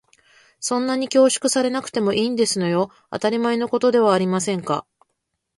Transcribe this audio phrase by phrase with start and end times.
[0.59, 2.89] そんなに恐縮されなくてもいいんですのよ。
[3.11, 4.87] 当たり前のことではありませんか。